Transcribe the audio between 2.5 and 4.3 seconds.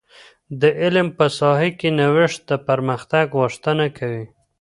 پرمختګ غوښتنه کوي.